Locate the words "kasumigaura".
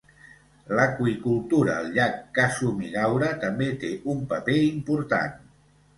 2.39-3.29